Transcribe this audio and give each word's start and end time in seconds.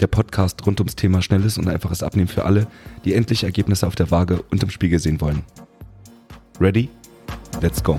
Der 0.00 0.08
Podcast 0.08 0.66
rund 0.66 0.78
ums 0.80 0.94
Thema 0.94 1.22
schnelles 1.22 1.56
und 1.56 1.68
einfaches 1.68 2.02
Abnehmen 2.02 2.28
für 2.28 2.44
alle, 2.44 2.66
die 3.04 3.14
endlich 3.14 3.44
Ergebnisse 3.44 3.86
auf 3.86 3.94
der 3.94 4.10
Waage 4.10 4.42
und 4.50 4.62
im 4.62 4.68
Spiegel 4.68 4.98
sehen 4.98 5.20
wollen. 5.22 5.42
Ready? 6.60 6.90
Let's 7.62 7.82
go! 7.82 7.98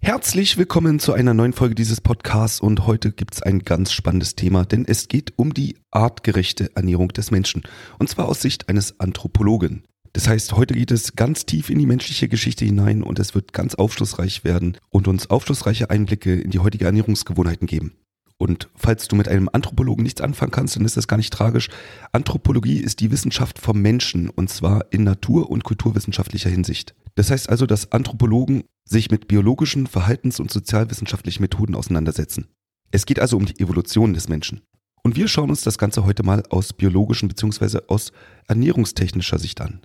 Herzlich 0.00 0.56
willkommen 0.56 0.98
zu 0.98 1.12
einer 1.12 1.34
neuen 1.34 1.52
Folge 1.52 1.74
dieses 1.76 2.00
Podcasts 2.00 2.60
und 2.60 2.86
heute 2.86 3.12
gibt 3.12 3.34
es 3.34 3.42
ein 3.42 3.60
ganz 3.60 3.92
spannendes 3.92 4.34
Thema, 4.34 4.64
denn 4.64 4.84
es 4.86 5.08
geht 5.08 5.32
um 5.36 5.54
die 5.54 5.76
artgerechte 5.92 6.74
Ernährung 6.74 7.08
des 7.08 7.30
Menschen 7.30 7.62
und 7.98 8.08
zwar 8.08 8.28
aus 8.28 8.40
Sicht 8.40 8.68
eines 8.68 8.98
Anthropologen. 8.98 9.84
Das 10.16 10.28
heißt, 10.28 10.54
heute 10.54 10.72
geht 10.72 10.92
es 10.92 11.14
ganz 11.14 11.44
tief 11.44 11.68
in 11.68 11.78
die 11.78 11.84
menschliche 11.84 12.26
Geschichte 12.26 12.64
hinein 12.64 13.02
und 13.02 13.18
es 13.18 13.34
wird 13.34 13.52
ganz 13.52 13.74
aufschlussreich 13.74 14.44
werden 14.44 14.78
und 14.88 15.08
uns 15.08 15.28
aufschlussreiche 15.28 15.90
Einblicke 15.90 16.40
in 16.40 16.50
die 16.50 16.58
heutige 16.58 16.86
Ernährungsgewohnheiten 16.86 17.66
geben. 17.66 17.92
Und 18.38 18.70
falls 18.74 19.08
du 19.08 19.16
mit 19.16 19.28
einem 19.28 19.50
Anthropologen 19.52 20.02
nichts 20.02 20.22
anfangen 20.22 20.52
kannst, 20.52 20.74
dann 20.74 20.86
ist 20.86 20.96
das 20.96 21.06
gar 21.06 21.18
nicht 21.18 21.34
tragisch. 21.34 21.68
Anthropologie 22.12 22.78
ist 22.78 23.00
die 23.00 23.10
Wissenschaft 23.10 23.58
vom 23.58 23.82
Menschen 23.82 24.30
und 24.30 24.48
zwar 24.48 24.90
in 24.90 25.04
natur- 25.04 25.50
und 25.50 25.64
kulturwissenschaftlicher 25.64 26.48
Hinsicht. 26.48 26.94
Das 27.14 27.30
heißt 27.30 27.50
also, 27.50 27.66
dass 27.66 27.92
Anthropologen 27.92 28.64
sich 28.86 29.10
mit 29.10 29.28
biologischen, 29.28 29.86
verhaltens- 29.86 30.40
und 30.40 30.50
sozialwissenschaftlichen 30.50 31.42
Methoden 31.42 31.74
auseinandersetzen. 31.74 32.46
Es 32.90 33.04
geht 33.04 33.20
also 33.20 33.36
um 33.36 33.44
die 33.44 33.60
Evolution 33.60 34.14
des 34.14 34.30
Menschen. 34.30 34.62
Und 35.02 35.14
wir 35.14 35.28
schauen 35.28 35.50
uns 35.50 35.60
das 35.60 35.76
Ganze 35.76 36.06
heute 36.06 36.22
mal 36.22 36.42
aus 36.48 36.72
biologischen 36.72 37.28
bzw. 37.28 37.80
aus 37.88 38.12
ernährungstechnischer 38.48 39.38
Sicht 39.38 39.60
an. 39.60 39.82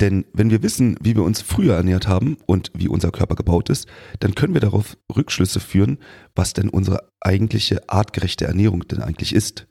Denn 0.00 0.24
wenn 0.32 0.50
wir 0.50 0.62
wissen, 0.62 0.96
wie 1.00 1.14
wir 1.14 1.22
uns 1.22 1.42
früher 1.42 1.74
ernährt 1.74 2.08
haben 2.08 2.38
und 2.46 2.70
wie 2.74 2.88
unser 2.88 3.10
Körper 3.10 3.36
gebaut 3.36 3.68
ist, 3.68 3.86
dann 4.20 4.34
können 4.34 4.54
wir 4.54 4.60
darauf 4.60 4.96
Rückschlüsse 5.14 5.60
führen, 5.60 5.98
was 6.34 6.54
denn 6.54 6.70
unsere 6.70 7.10
eigentliche 7.20 7.88
artgerechte 7.88 8.46
Ernährung 8.46 8.88
denn 8.88 9.02
eigentlich 9.02 9.34
ist. 9.34 9.66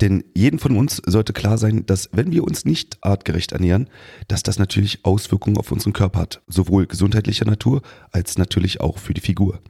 Denn 0.00 0.24
jedem 0.34 0.58
von 0.58 0.76
uns 0.76 1.00
sollte 1.06 1.32
klar 1.32 1.58
sein, 1.58 1.86
dass 1.86 2.10
wenn 2.12 2.30
wir 2.30 2.44
uns 2.44 2.64
nicht 2.64 2.98
artgerecht 3.00 3.52
ernähren, 3.52 3.88
dass 4.28 4.42
das 4.42 4.58
natürlich 4.58 5.04
Auswirkungen 5.04 5.56
auf 5.56 5.72
unseren 5.72 5.94
Körper 5.94 6.20
hat, 6.20 6.42
sowohl 6.46 6.86
gesundheitlicher 6.86 7.46
Natur 7.46 7.82
als 8.12 8.36
natürlich 8.38 8.80
auch 8.80 8.98
für 8.98 9.14
die 9.14 9.22
Figur. 9.22 9.62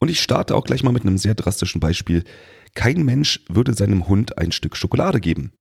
Und 0.00 0.10
ich 0.10 0.20
starte 0.20 0.56
auch 0.56 0.64
gleich 0.64 0.82
mal 0.82 0.92
mit 0.92 1.02
einem 1.02 1.16
sehr 1.18 1.34
drastischen 1.34 1.80
Beispiel. 1.80 2.24
Kein 2.74 3.04
Mensch 3.04 3.44
würde 3.48 3.72
seinem 3.72 4.08
Hund 4.08 4.36
ein 4.36 4.52
Stück 4.52 4.76
Schokolade 4.76 5.20
geben. 5.20 5.52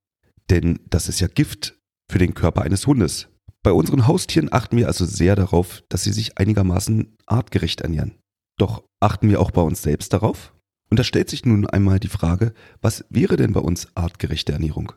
Denn 0.49 0.79
das 0.89 1.09
ist 1.09 1.19
ja 1.19 1.27
Gift 1.27 1.79
für 2.11 2.19
den 2.19 2.33
Körper 2.33 2.63
eines 2.63 2.88
Hundes. 2.88 3.29
Bei 3.67 3.73
unseren 3.73 4.07
Haustieren 4.07 4.47
achten 4.49 4.77
wir 4.77 4.87
also 4.87 5.03
sehr 5.03 5.35
darauf, 5.35 5.83
dass 5.89 6.01
sie 6.01 6.13
sich 6.13 6.37
einigermaßen 6.37 7.17
artgerecht 7.25 7.81
ernähren. 7.81 8.13
Doch 8.57 8.85
achten 9.01 9.27
wir 9.27 9.41
auch 9.41 9.51
bei 9.51 9.61
uns 9.61 9.81
selbst 9.81 10.13
darauf? 10.13 10.53
Und 10.89 10.97
da 10.97 11.03
stellt 11.03 11.29
sich 11.29 11.43
nun 11.43 11.67
einmal 11.67 11.99
die 11.99 12.07
Frage, 12.07 12.53
was 12.79 13.03
wäre 13.09 13.35
denn 13.35 13.51
bei 13.51 13.59
uns 13.59 13.89
artgerechte 13.94 14.53
Ernährung? 14.53 14.94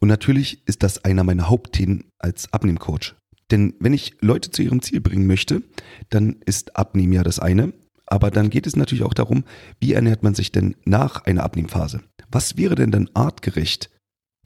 Und 0.00 0.08
natürlich 0.08 0.66
ist 0.66 0.82
das 0.82 1.04
einer 1.04 1.22
meiner 1.22 1.50
Hauptthemen 1.50 2.04
als 2.18 2.50
Abnehmcoach. 2.50 3.14
Denn 3.50 3.74
wenn 3.78 3.92
ich 3.92 4.16
Leute 4.22 4.50
zu 4.50 4.62
ihrem 4.62 4.80
Ziel 4.80 5.02
bringen 5.02 5.26
möchte, 5.26 5.62
dann 6.08 6.36
ist 6.46 6.76
Abnehmen 6.76 7.12
ja 7.12 7.24
das 7.24 7.40
eine. 7.40 7.74
Aber 8.06 8.30
dann 8.30 8.48
geht 8.48 8.66
es 8.66 8.74
natürlich 8.74 9.04
auch 9.04 9.12
darum, 9.12 9.44
wie 9.80 9.92
ernährt 9.92 10.22
man 10.22 10.34
sich 10.34 10.50
denn 10.50 10.76
nach 10.86 11.26
einer 11.26 11.42
Abnehmphase? 11.42 12.00
Was 12.30 12.56
wäre 12.56 12.74
denn 12.74 12.90
dann 12.90 13.10
artgerecht? 13.12 13.90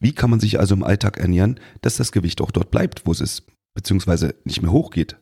Wie 0.01 0.15
kann 0.15 0.31
man 0.31 0.41
sich 0.41 0.59
also 0.59 0.75
im 0.75 0.83
Alltag 0.83 1.19
ernähren, 1.19 1.61
dass 1.81 1.97
das 1.97 2.11
Gewicht 2.11 2.41
auch 2.41 2.51
dort 2.51 2.73
bleibt, 2.73 3.07
wo 3.07 3.13
es 3.13 3.21
ist, 3.21 3.45
beziehungsweise 3.79 4.35
nicht 4.43 4.61
mehr 4.61 4.73
hochgeht? 4.73 5.19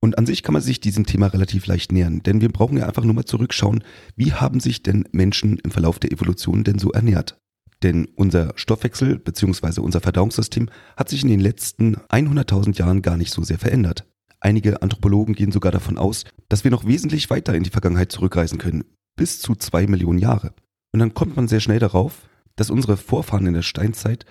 Und 0.00 0.18
an 0.18 0.26
sich 0.26 0.42
kann 0.42 0.54
man 0.54 0.62
sich 0.62 0.80
diesem 0.80 1.06
Thema 1.06 1.28
relativ 1.28 1.66
leicht 1.66 1.92
nähern, 1.92 2.24
denn 2.24 2.40
wir 2.40 2.48
brauchen 2.48 2.76
ja 2.76 2.86
einfach 2.86 3.04
nur 3.04 3.14
mal 3.14 3.24
zurückschauen, 3.24 3.84
wie 4.16 4.32
haben 4.32 4.58
sich 4.58 4.82
denn 4.82 5.04
Menschen 5.12 5.58
im 5.58 5.70
Verlauf 5.70 6.00
der 6.00 6.10
Evolution 6.10 6.64
denn 6.64 6.80
so 6.80 6.90
ernährt? 6.90 7.38
Denn 7.84 8.08
unser 8.16 8.52
Stoffwechsel 8.56 9.20
bzw. 9.20 9.80
unser 9.80 10.00
Verdauungssystem 10.00 10.70
hat 10.96 11.08
sich 11.08 11.22
in 11.22 11.28
den 11.28 11.38
letzten 11.38 11.96
100.000 12.08 12.76
Jahren 12.78 13.00
gar 13.00 13.16
nicht 13.16 13.30
so 13.30 13.44
sehr 13.44 13.58
verändert. 13.58 14.06
Einige 14.40 14.82
Anthropologen 14.82 15.34
gehen 15.34 15.52
sogar 15.52 15.70
davon 15.70 15.98
aus, 15.98 16.24
dass 16.48 16.64
wir 16.64 16.72
noch 16.72 16.86
wesentlich 16.86 17.30
weiter 17.30 17.54
in 17.54 17.62
die 17.62 17.70
Vergangenheit 17.70 18.10
zurückreisen 18.10 18.58
können, 18.58 18.84
bis 19.16 19.38
zu 19.38 19.54
zwei 19.54 19.86
Millionen 19.86 20.18
Jahre. 20.18 20.52
Und 20.92 20.98
dann 20.98 21.14
kommt 21.14 21.36
man 21.36 21.46
sehr 21.46 21.60
schnell 21.60 21.78
darauf, 21.78 22.28
dass 22.56 22.70
unsere 22.70 22.96
Vorfahren 22.96 23.46
in 23.46 23.54
der 23.54 23.62
Steinzeit 23.62 24.26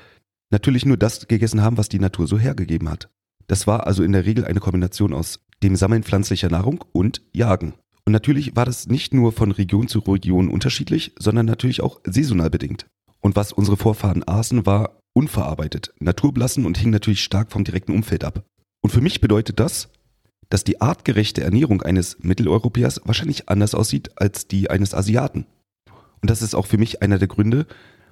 natürlich 0.52 0.86
nur 0.86 0.98
das 0.98 1.28
gegessen 1.28 1.62
haben, 1.62 1.78
was 1.78 1.90
die 1.90 2.00
Natur 2.00 2.28
so 2.28 2.38
hergegeben 2.38 2.90
hat. 2.90 3.10
Das 3.50 3.66
war 3.66 3.88
also 3.88 4.04
in 4.04 4.12
der 4.12 4.26
Regel 4.26 4.46
eine 4.46 4.60
Kombination 4.60 5.12
aus 5.12 5.40
dem 5.64 5.76
Sammeln 5.76 6.04
pflanzlicher 6.04 6.50
Nahrung 6.50 6.86
und 6.92 7.24
Jagen. 7.34 7.74
Und 8.06 8.14
natürlich 8.14 8.56
war 8.56 8.64
das 8.64 8.88
nicht 8.88 9.12
nur 9.12 9.32
von 9.32 9.52
Region 9.52 9.88
zu 9.88 10.00
Region 10.00 10.50
unterschiedlich, 10.50 11.14
sondern 11.18 11.48
natürlich 11.48 11.82
auch 11.82 12.00
saisonal 12.06 12.52
bedingt. 12.52 12.86
Und 13.22 13.36
was 13.36 13.52
unsere 13.52 13.76
Vorfahren 13.76 14.24
aßen, 14.26 14.68
war 14.68 15.02
unverarbeitet, 15.14 15.94
naturbelassen 16.00 16.68
und 16.68 16.78
hing 16.78 16.92
natürlich 16.92 17.24
stark 17.24 17.52
vom 17.52 17.64
direkten 17.64 17.92
Umfeld 17.92 18.24
ab. 18.24 18.44
Und 18.82 18.92
für 18.92 19.02
mich 19.02 19.20
bedeutet 19.20 19.60
das, 19.60 19.90
dass 20.50 20.64
die 20.64 20.80
artgerechte 20.80 21.42
Ernährung 21.42 21.82
eines 21.82 22.20
Mitteleuropäers 22.20 23.02
wahrscheinlich 23.06 23.50
anders 23.50 23.74
aussieht 23.74 24.12
als 24.16 24.48
die 24.48 24.70
eines 24.70 24.94
Asiaten. 24.94 25.48
Und 26.22 26.30
das 26.30 26.44
ist 26.44 26.54
auch 26.54 26.68
für 26.68 26.78
mich 26.78 27.02
einer 27.02 27.18
der 27.18 27.28
Gründe, 27.28 27.66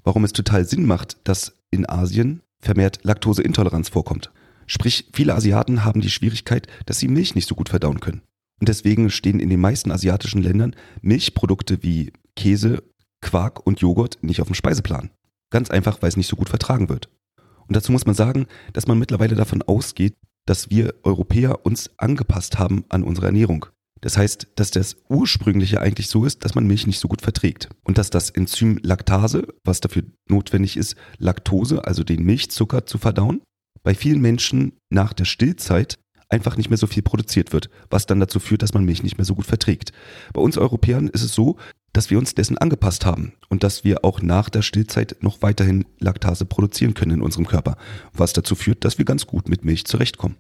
warum 0.04 0.24
es 0.24 0.34
total 0.34 0.66
Sinn 0.66 0.88
macht, 0.88 1.18
dass 1.26 1.54
in 1.70 1.88
Asien 1.88 2.42
vermehrt 2.60 3.02
Laktoseintoleranz 3.04 3.90
vorkommt. 3.90 4.32
Sprich, 4.68 5.10
viele 5.14 5.34
Asiaten 5.34 5.84
haben 5.84 6.02
die 6.02 6.10
Schwierigkeit, 6.10 6.68
dass 6.86 7.00
sie 7.00 7.08
Milch 7.08 7.36
nicht 7.36 7.48
so 7.48 7.56
gut 7.56 7.70
verdauen 7.70 8.00
können. 8.00 8.22
Und 8.60 8.70
deswegen 8.70 9.10
stehen 9.10 9.40
in 9.40 9.50
den 9.50 9.62
meisten 9.62 9.92
asiatischen 9.92 10.42
Ländern 10.42 10.76
Milchprodukte 11.02 11.84
wie 11.84 12.12
Käse, 12.36 12.84
Quark 13.22 13.66
und 13.66 13.80
Joghurt 13.80 14.20
nicht 14.22 14.42
auf 14.42 14.48
dem 14.48 14.56
Speiseplan. 14.56 15.10
Ganz 15.50 15.70
einfach, 15.70 16.02
weil 16.02 16.10
es 16.10 16.18
nicht 16.18 16.28
so 16.28 16.36
gut 16.36 16.50
vertragen 16.50 16.90
wird. 16.90 17.10
Und 17.68 17.76
dazu 17.76 17.92
muss 17.92 18.06
man 18.06 18.16
sagen, 18.16 18.48
dass 18.74 18.88
man 18.88 19.00
mittlerweile 19.00 19.36
davon 19.36 19.62
ausgeht, 19.62 20.16
dass 20.46 20.70
wir 20.70 20.94
Europäer 21.04 21.66
uns 21.66 21.92
angepasst 21.98 22.60
haben 22.60 22.86
an 22.90 23.04
unsere 23.04 23.28
Ernährung. 23.28 23.66
Das 24.02 24.18
heißt, 24.18 24.48
dass 24.56 24.72
das 24.72 24.98
ursprüngliche 25.10 25.82
eigentlich 25.82 26.08
so 26.08 26.26
ist, 26.26 26.46
dass 26.46 26.56
man 26.56 26.68
Milch 26.68 26.88
nicht 26.88 27.00
so 27.00 27.08
gut 27.08 27.22
verträgt. 27.22 27.70
Und 27.84 27.98
dass 27.98 28.10
das 28.10 28.30
Enzym 28.30 28.80
Laktase, 28.84 29.48
was 29.64 29.82
dafür 29.82 30.04
notwendig 30.30 30.78
ist, 30.78 30.96
Laktose, 31.18 31.86
also 31.86 32.04
den 32.04 32.24
Milchzucker 32.24 32.86
zu 32.86 32.98
verdauen, 32.98 33.42
bei 33.88 33.96
vielen 33.96 34.20
Menschen 34.20 34.74
nach 34.90 35.14
der 35.14 35.24
Stillzeit 35.24 35.98
einfach 36.28 36.58
nicht 36.58 36.70
mehr 36.70 36.76
so 36.78 36.88
viel 36.88 37.04
produziert 37.04 37.54
wird, 37.54 37.70
was 37.90 38.06
dann 38.06 38.20
dazu 38.20 38.42
führt, 38.42 38.62
dass 38.62 38.74
man 38.74 38.84
Milch 38.84 39.02
nicht 39.02 39.18
mehr 39.18 39.24
so 39.24 39.34
gut 39.34 39.46
verträgt. 39.46 39.94
Bei 40.34 40.42
uns 40.42 40.58
Europäern 40.58 41.08
ist 41.08 41.24
es 41.24 41.34
so, 41.34 41.56
dass 41.94 42.10
wir 42.10 42.18
uns 42.18 42.36
dessen 42.36 42.58
angepasst 42.58 43.06
haben 43.06 43.32
und 43.48 43.64
dass 43.64 43.86
wir 43.86 44.04
auch 44.04 44.22
nach 44.22 44.50
der 44.50 44.62
Stillzeit 44.62 45.16
noch 45.22 45.42
weiterhin 45.42 45.86
Laktase 46.00 46.44
produzieren 46.44 46.96
können 46.96 47.12
in 47.14 47.22
unserem 47.22 47.48
Körper, 47.48 47.78
was 48.12 48.34
dazu 48.34 48.56
führt, 48.56 48.84
dass 48.84 48.98
wir 48.98 49.06
ganz 49.06 49.26
gut 49.26 49.48
mit 49.48 49.64
Milch 49.64 49.86
zurechtkommen. 49.86 50.36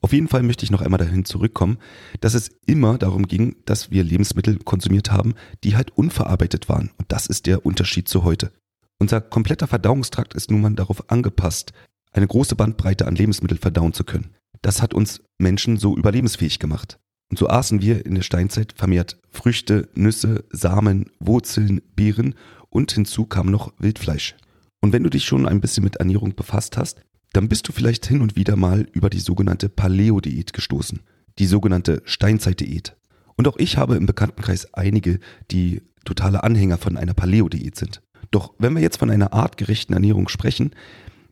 Auf 0.00 0.14
jeden 0.14 0.28
Fall 0.28 0.42
möchte 0.42 0.64
ich 0.64 0.70
noch 0.70 0.80
einmal 0.80 0.96
dahin 0.96 1.26
zurückkommen, 1.26 1.76
dass 2.22 2.32
es 2.32 2.48
immer 2.64 2.96
darum 2.96 3.28
ging, 3.28 3.56
dass 3.66 3.90
wir 3.90 4.04
Lebensmittel 4.04 4.56
konsumiert 4.56 5.12
haben, 5.12 5.34
die 5.64 5.76
halt 5.76 5.90
unverarbeitet 5.90 6.70
waren. 6.70 6.92
Und 6.96 7.12
das 7.12 7.26
ist 7.26 7.44
der 7.44 7.66
Unterschied 7.66 8.08
zu 8.08 8.24
heute. 8.24 8.52
Unser 8.98 9.20
kompletter 9.20 9.66
Verdauungstrakt 9.66 10.32
ist 10.32 10.50
nun 10.50 10.62
mal 10.62 10.72
darauf 10.72 11.10
angepasst, 11.10 11.74
eine 12.16 12.26
große 12.26 12.56
Bandbreite 12.56 13.06
an 13.06 13.14
Lebensmitteln 13.14 13.60
verdauen 13.60 13.92
zu 13.92 14.04
können. 14.04 14.30
Das 14.62 14.82
hat 14.82 14.94
uns 14.94 15.22
Menschen 15.38 15.76
so 15.76 15.96
überlebensfähig 15.96 16.58
gemacht. 16.58 16.98
Und 17.30 17.38
so 17.38 17.48
aßen 17.48 17.82
wir 17.82 18.06
in 18.06 18.14
der 18.14 18.22
Steinzeit 18.22 18.72
vermehrt 18.76 19.18
Früchte, 19.30 19.88
Nüsse, 19.94 20.44
Samen, 20.50 21.10
Wurzeln, 21.18 21.82
Beeren 21.94 22.34
und 22.70 22.92
hinzu 22.92 23.26
kam 23.26 23.50
noch 23.50 23.72
Wildfleisch. 23.78 24.36
Und 24.80 24.92
wenn 24.92 25.02
du 25.02 25.10
dich 25.10 25.24
schon 25.24 25.46
ein 25.46 25.60
bisschen 25.60 25.84
mit 25.84 25.96
Ernährung 25.96 26.34
befasst 26.34 26.76
hast, 26.76 27.00
dann 27.32 27.48
bist 27.48 27.68
du 27.68 27.72
vielleicht 27.72 28.06
hin 28.06 28.22
und 28.22 28.36
wieder 28.36 28.56
mal 28.56 28.86
über 28.92 29.10
die 29.10 29.20
sogenannte 29.20 29.68
Paleo-Diät 29.68 30.52
gestoßen. 30.52 31.00
Die 31.38 31.46
sogenannte 31.46 32.02
Steinzeit-Diät. 32.04 32.96
Und 33.36 33.48
auch 33.48 33.56
ich 33.58 33.76
habe 33.76 33.96
im 33.96 34.06
Bekanntenkreis 34.06 34.72
einige, 34.72 35.18
die 35.50 35.82
totale 36.04 36.44
Anhänger 36.44 36.78
von 36.78 36.96
einer 36.96 37.14
Paleo-Diät 37.14 37.76
sind. 37.76 38.00
Doch 38.30 38.54
wenn 38.58 38.74
wir 38.74 38.82
jetzt 38.82 38.98
von 38.98 39.10
einer 39.10 39.32
artgerechten 39.32 39.92
Ernährung 39.92 40.28
sprechen, 40.28 40.70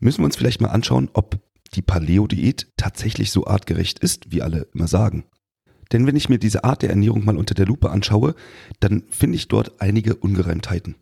müssen 0.04 0.20
wir 0.20 0.26
uns 0.26 0.36
vielleicht 0.36 0.60
mal 0.60 0.68
anschauen, 0.68 1.08
ob 1.14 1.40
die 1.74 1.82
Paleo-Diät 1.82 2.68
tatsächlich 2.76 3.30
so 3.30 3.46
artgerecht 3.46 3.98
ist, 3.98 4.30
wie 4.30 4.42
alle 4.42 4.68
immer 4.74 4.86
sagen. 4.86 5.24
Denn 5.92 6.06
wenn 6.06 6.16
ich 6.16 6.28
mir 6.28 6.38
diese 6.38 6.64
Art 6.64 6.82
der 6.82 6.90
Ernährung 6.90 7.24
mal 7.24 7.36
unter 7.36 7.54
der 7.54 7.66
Lupe 7.66 7.90
anschaue, 7.90 8.34
dann 8.80 9.04
finde 9.10 9.36
ich 9.36 9.48
dort 9.48 9.80
einige 9.80 10.14
Ungereimtheiten. 10.14 10.96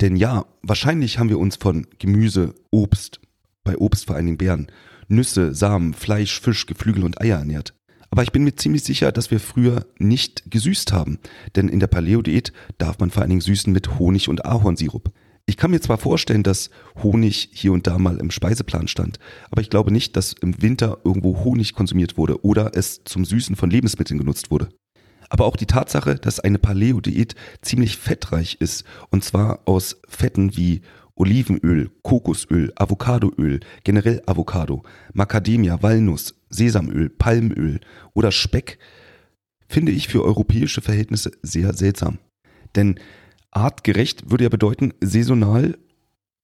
Denn 0.00 0.16
ja, 0.16 0.46
wahrscheinlich 0.62 1.18
haben 1.18 1.28
wir 1.28 1.38
uns 1.38 1.56
von 1.56 1.86
Gemüse, 1.98 2.54
Obst, 2.70 3.20
bei 3.64 3.76
Obst 3.76 4.06
vor 4.06 4.16
allen 4.16 4.26
Dingen 4.26 4.38
Beeren, 4.38 4.66
Nüsse, 5.08 5.54
Samen, 5.54 5.94
Fleisch, 5.94 6.40
Fisch, 6.40 6.66
Geflügel 6.66 7.04
und 7.04 7.20
Eier 7.20 7.38
ernährt. 7.38 7.74
Aber 8.10 8.22
ich 8.22 8.32
bin 8.32 8.42
mir 8.42 8.56
ziemlich 8.56 8.82
sicher, 8.82 9.12
dass 9.12 9.30
wir 9.30 9.38
früher 9.38 9.86
nicht 9.98 10.50
gesüßt 10.50 10.92
haben. 10.92 11.18
Denn 11.54 11.68
in 11.68 11.78
der 11.78 11.86
Paleo-Diät 11.86 12.52
darf 12.78 12.98
man 12.98 13.10
vor 13.10 13.22
allen 13.22 13.30
Dingen 13.30 13.40
süßen 13.40 13.72
mit 13.72 13.98
Honig 13.98 14.28
und 14.28 14.44
Ahornsirup. 14.44 15.12
Ich 15.50 15.56
kann 15.56 15.72
mir 15.72 15.80
zwar 15.80 15.98
vorstellen, 15.98 16.44
dass 16.44 16.70
Honig 17.02 17.48
hier 17.52 17.72
und 17.72 17.88
da 17.88 17.98
mal 17.98 18.18
im 18.18 18.30
Speiseplan 18.30 18.86
stand, 18.86 19.18
aber 19.50 19.60
ich 19.60 19.68
glaube 19.68 19.90
nicht, 19.90 20.14
dass 20.16 20.32
im 20.32 20.62
Winter 20.62 20.98
irgendwo 21.02 21.42
Honig 21.42 21.74
konsumiert 21.74 22.16
wurde 22.16 22.44
oder 22.44 22.70
es 22.76 23.02
zum 23.02 23.24
Süßen 23.24 23.56
von 23.56 23.68
Lebensmitteln 23.68 24.20
genutzt 24.20 24.52
wurde. 24.52 24.68
Aber 25.28 25.46
auch 25.46 25.56
die 25.56 25.66
Tatsache, 25.66 26.14
dass 26.14 26.38
eine 26.38 26.60
Paleo-Diät 26.60 27.34
ziemlich 27.62 27.96
fettreich 27.96 28.58
ist, 28.60 28.84
und 29.10 29.24
zwar 29.24 29.62
aus 29.64 30.00
Fetten 30.06 30.56
wie 30.56 30.82
Olivenöl, 31.16 31.90
Kokosöl, 32.02 32.72
Avocadoöl, 32.76 33.58
generell 33.82 34.22
Avocado, 34.26 34.84
Macadamia, 35.14 35.82
Walnuss, 35.82 36.36
Sesamöl, 36.48 37.10
Palmöl 37.10 37.80
oder 38.14 38.30
Speck, 38.30 38.78
finde 39.66 39.90
ich 39.90 40.06
für 40.06 40.22
europäische 40.22 40.80
Verhältnisse 40.80 41.32
sehr 41.42 41.74
seltsam. 41.74 42.18
Denn 42.76 43.00
artgerecht 43.50 44.30
würde 44.30 44.44
ja 44.44 44.50
bedeuten, 44.50 44.92
saisonal 45.00 45.78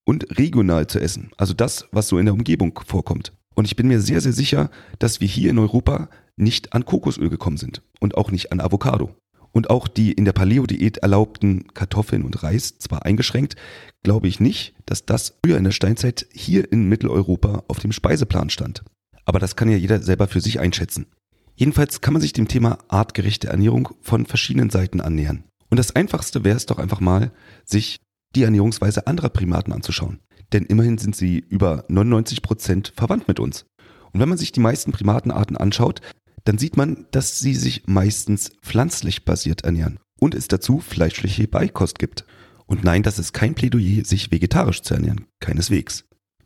und 0.05 0.39
regional 0.39 0.87
zu 0.87 1.01
essen. 1.01 1.31
Also 1.37 1.55
das, 1.55 1.87
was 1.93 2.09
so 2.09 2.19
in 2.19 2.27
der 2.27 2.35
Umgebung 2.35 2.79
vorkommt. 2.87 3.33
Und 3.55 3.65
ich 3.65 3.77
bin 3.77 3.89
mir 3.89 4.01
sehr, 4.01 4.21
sehr 4.21 4.33
sicher, 4.33 4.71
dass 4.99 5.21
wir 5.21 5.29
hier 5.29 5.51
in 5.51 5.59
Europa 5.59 6.09
nicht 6.37 6.75
an 6.75 6.85
Kokosöl 6.85 7.31
gekommen 7.31 7.57
sind 7.57 7.83
und 8.01 8.17
auch 8.17 8.31
nicht 8.31 8.53
an 8.53 8.61
Avocado. 8.61 9.15
Und 9.53 9.71
auch 9.71 9.89
die 9.89 10.13
in 10.13 10.27
der 10.27 10.35
Paleo-Diät 10.35 10.99
erlaubten 10.99 11.69
Kartoffeln 11.73 12.25
und 12.25 12.43
Reis, 12.43 12.79
zwar 12.79 13.07
eingeschränkt, 13.07 13.57
glaube 14.03 14.29
ich 14.29 14.39
nicht, 14.39 14.75
dass 14.85 15.07
das 15.07 15.39
früher 15.43 15.57
in 15.57 15.65
der 15.65 15.71
Steinzeit 15.71 16.27
hier 16.33 16.71
in 16.71 16.89
Mitteleuropa 16.89 17.65
auf 17.67 17.79
dem 17.79 17.93
Speiseplan 17.93 18.51
stand. 18.51 18.85
Aber 19.25 19.39
das 19.39 19.57
kann 19.57 19.71
ja 19.71 19.79
jeder 19.79 20.03
selber 20.03 20.29
für 20.29 20.43
sich 20.43 20.61
einschätzen. 20.61 21.07
Jedenfalls 21.55 22.03
kann 22.03 22.13
man 22.13 22.21
sich 22.21 22.35
dem 22.35 22.49
Thema 22.49 22.79
artgerechte 22.89 23.49
Ernährung 23.49 23.89
von 24.03 24.27
verschiedenen 24.27 24.69
Seiten 24.69 25.01
annähern. 25.01 25.45
Und 25.71 25.79
das 25.79 25.95
Einfachste 25.95 26.45
wäre 26.45 26.57
es 26.57 26.67
doch 26.67 26.79
einfach 26.79 27.01
mal, 27.01 27.33
sich 27.65 27.99
die 28.35 28.43
Ernährungsweise 28.43 29.07
anderer 29.07 29.31
Primaten 29.31 29.73
anzuschauen. 29.73 30.21
Denn 30.53 30.65
immerhin 30.65 30.99
sind 30.99 31.17
sie 31.17 31.39
über 31.39 31.85
99 31.89 32.43
Prozent 32.43 32.93
verwandt 32.97 33.29
mit 33.29 33.41
uns. 33.41 33.67
Und 34.13 34.21
wenn 34.21 34.29
man 34.29 34.39
sich 34.39 34.53
die 34.53 34.61
meisten 34.61 34.93
Primatenarten 34.93 35.57
anschaut, 35.57 36.01
dann 36.45 36.59
sieht 36.59 36.77
man, 36.77 37.07
dass 37.11 37.41
sie 37.41 37.55
sich 37.55 37.87
meistens 37.87 38.53
pflanzlich 38.63 39.25
basiert 39.25 39.65
ernähren 39.65 39.99
und 40.21 40.35
es 40.35 40.49
dazu 40.49 40.79
fleischliche 40.79 41.49
Beikost 41.49 41.99
gibt. 41.99 42.25
Und 42.67 42.85
nein, 42.85 43.03
das 43.03 43.19
ist 43.19 43.33
kein 43.33 43.55
Plädoyer, 43.55 44.05
sich 44.05 44.31
vegetarisch 44.31 44.83
zu 44.83 44.95
ernähren, 44.95 45.27
keineswegs. 45.41 46.05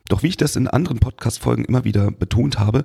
Doch 0.09 0.23
wie 0.23 0.29
ich 0.29 0.37
das 0.37 0.57
in 0.57 0.69
anderen 0.69 0.99
Podcast-Folgen 0.99 1.65
immer 1.65 1.85
wieder 1.85 2.11
betont 2.11 2.59
habe, 2.59 2.85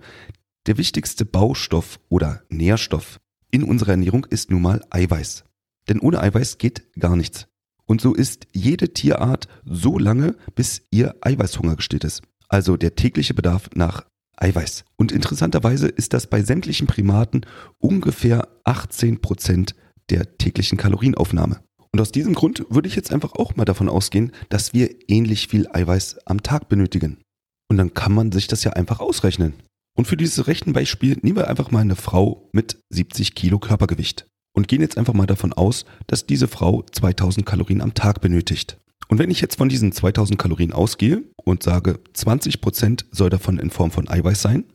der 0.68 0.78
wichtigste 0.78 1.26
Baustoff 1.26 2.00
oder 2.10 2.44
Nährstoff 2.50 3.20
in 3.52 3.64
unserer 3.64 3.92
Ernährung 3.92 4.26
ist 4.26 4.52
nun 4.52 4.62
mal 4.62 4.86
Eiweiß. 4.90 5.46
Denn 5.90 6.00
ohne 6.00 6.20
Eiweiß 6.22 6.58
geht 6.58 6.84
gar 7.00 7.16
nichts. 7.16 7.48
Und 7.86 8.02
so 8.02 8.14
ist 8.14 8.48
jede 8.52 8.94
Tierart 8.94 9.48
so 9.64 9.98
lange, 10.00 10.36
bis 10.56 10.88
ihr 10.92 11.16
Eiweißhunger 11.22 11.76
gestillt 11.76 12.04
ist. 12.04 12.24
Also 12.48 12.78
der 12.78 12.96
tägliche 12.96 13.34
Bedarf 13.34 13.70
nach 13.76 14.06
Eiweiß. 14.38 14.86
Und 14.98 15.12
interessanterweise 15.12 15.88
ist 15.88 16.14
das 16.14 16.28
bei 16.28 16.42
sämtlichen 16.42 16.88
Primaten 16.88 17.46
ungefähr 17.80 18.48
18 18.64 19.22
Prozent 19.22 19.76
der 20.10 20.38
täglichen 20.38 20.78
Kalorienaufnahme. 20.78 21.62
Und 21.92 22.02
aus 22.02 22.12
diesem 22.12 22.34
Grund 22.34 22.66
würde 22.70 22.90
ich 22.90 22.96
jetzt 22.96 23.14
einfach 23.14 23.34
auch 23.34 23.56
mal 23.56 23.66
davon 23.66 23.88
ausgehen, 23.88 24.31
dass 24.50 24.74
wir 24.74 24.90
ähnlich 25.10 25.48
viel 25.48 25.68
Eiweiß 25.72 26.20
am 26.26 26.44
Tag 26.44 26.68
benötigen. 26.68 27.22
Und 27.70 27.78
dann 27.78 27.94
kann 27.94 28.14
man 28.14 28.31
sich 28.31 28.48
das 28.48 28.64
ja 28.64 28.74
einfach 28.74 29.00
ausrechnen. 29.00 29.54
Und 29.96 30.06
für 30.06 30.18
dieses 30.18 30.48
Rechenbeispiel 30.48 31.18
nehmen 31.22 31.38
wir 31.38 31.48
einfach 31.48 31.72
mal 31.72 31.80
eine 31.80 31.96
Frau 31.96 32.50
mit 32.52 32.80
70 32.90 33.34
Kilo 33.34 33.60
Körpergewicht 33.60 34.28
und 34.56 34.68
gehen 34.68 34.81
jetzt 34.81 34.98
einfach 34.98 35.13
mal 35.13 35.28
davon 35.28 35.54
aus, 35.54 35.86
dass 36.07 36.25
diese 36.25 36.48
Frau 36.48 36.84
2000 36.92 37.46
Kalorien 37.46 37.81
am 37.81 37.94
Tag 37.94 38.22
benötigt. 38.22 38.78
Und 39.07 39.19
wenn 39.19 39.30
ich 39.30 39.42
jetzt 39.42 39.57
von 39.57 39.69
diesen 39.69 39.92
2000 39.92 40.40
Kalorien 40.40 40.74
ausgehe 40.74 41.24
und 41.36 41.62
sage, 41.62 42.00
20 42.13 42.62
Prozent 42.62 43.06
soll 43.12 43.30
davon 43.30 43.60
in 43.60 43.69
Form 43.69 43.92
von 43.92 44.10
Eiweiß 44.10 44.42
sein, 44.42 44.66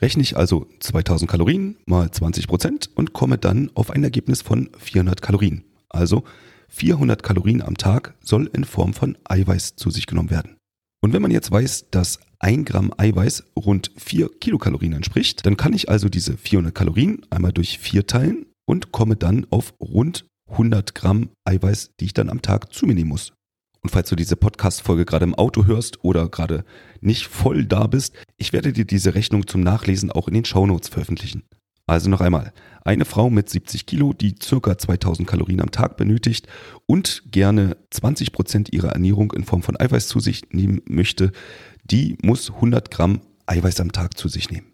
rechne 0.00 0.22
ich 0.22 0.36
also 0.36 0.66
2000 0.80 1.30
Kalorien 1.30 1.76
mal 1.86 2.10
20 2.10 2.48
Prozent 2.48 2.90
und 2.94 3.14
komme 3.14 3.38
dann 3.38 3.70
auf 3.74 3.90
ein 3.90 4.04
Ergebnis 4.04 4.42
von 4.42 4.68
400 4.76 5.22
Kalorien. 5.22 5.64
Also 5.88 6.24
400 6.68 7.22
Kalorien 7.22 7.62
am 7.62 7.78
Tag 7.78 8.14
soll 8.20 8.50
in 8.52 8.64
Form 8.64 8.92
von 8.92 9.16
Eiweiß 9.24 9.76
zu 9.76 9.90
sich 9.90 10.06
genommen 10.06 10.30
werden. 10.30 10.56
Und 11.00 11.12
wenn 11.12 11.22
man 11.22 11.30
jetzt 11.30 11.50
weiß, 11.50 11.86
dass 11.90 12.18
ein 12.40 12.64
Gramm 12.64 12.92
Eiweiß 12.96 13.44
rund 13.56 13.90
4 13.96 14.28
Kilokalorien 14.40 14.92
entspricht, 14.92 15.46
dann 15.46 15.56
kann 15.56 15.72
ich 15.72 15.88
also 15.88 16.08
diese 16.08 16.36
400 16.36 16.74
Kalorien 16.74 17.22
einmal 17.30 17.52
durch 17.52 17.78
4 17.78 18.06
teilen 18.06 18.46
und 18.68 18.92
komme 18.92 19.16
dann 19.16 19.46
auf 19.50 19.72
rund 19.80 20.26
100 20.50 20.94
Gramm 20.94 21.30
Eiweiß, 21.44 21.92
die 21.98 22.04
ich 22.04 22.14
dann 22.14 22.28
am 22.28 22.42
Tag 22.42 22.72
zu 22.72 22.86
mir 22.86 22.94
nehmen 22.94 23.08
muss. 23.08 23.32
Und 23.80 23.90
falls 23.90 24.10
du 24.10 24.16
diese 24.16 24.36
Podcast-Folge 24.36 25.06
gerade 25.06 25.24
im 25.24 25.34
Auto 25.34 25.64
hörst 25.64 26.04
oder 26.04 26.28
gerade 26.28 26.64
nicht 27.00 27.28
voll 27.28 27.64
da 27.64 27.86
bist, 27.86 28.14
ich 28.36 28.52
werde 28.52 28.72
dir 28.72 28.84
diese 28.84 29.14
Rechnung 29.14 29.46
zum 29.46 29.62
Nachlesen 29.62 30.12
auch 30.12 30.28
in 30.28 30.34
den 30.34 30.44
Shownotes 30.44 30.88
veröffentlichen. 30.90 31.44
Also 31.86 32.10
noch 32.10 32.20
einmal, 32.20 32.52
eine 32.84 33.06
Frau 33.06 33.30
mit 33.30 33.48
70 33.48 33.86
Kilo, 33.86 34.12
die 34.12 34.34
circa 34.42 34.76
2000 34.76 35.26
Kalorien 35.26 35.62
am 35.62 35.70
Tag 35.70 35.96
benötigt 35.96 36.46
und 36.84 37.22
gerne 37.30 37.78
20 37.90 38.32
Prozent 38.32 38.72
ihrer 38.74 38.90
Ernährung 38.90 39.32
in 39.32 39.44
Form 39.44 39.62
von 39.62 39.80
Eiweiß 39.80 40.08
zu 40.08 40.20
sich 40.20 40.42
nehmen 40.50 40.82
möchte, 40.86 41.32
die 41.84 42.18
muss 42.22 42.50
100 42.50 42.90
Gramm 42.90 43.22
Eiweiß 43.46 43.80
am 43.80 43.92
Tag 43.92 44.18
zu 44.18 44.28
sich 44.28 44.50
nehmen. 44.50 44.67